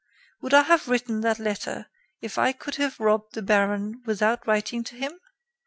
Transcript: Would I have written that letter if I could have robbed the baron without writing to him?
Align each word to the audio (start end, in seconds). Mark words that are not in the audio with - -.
Would 0.41 0.55
I 0.55 0.63
have 0.63 0.87
written 0.87 1.21
that 1.21 1.37
letter 1.37 1.85
if 2.21 2.39
I 2.39 2.53
could 2.53 2.77
have 2.77 2.99
robbed 2.99 3.35
the 3.35 3.43
baron 3.43 4.01
without 4.03 4.47
writing 4.47 4.83
to 4.85 4.95
him? 4.95 5.19